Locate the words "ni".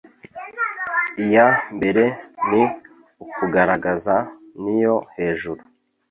2.49-2.63, 4.63-4.75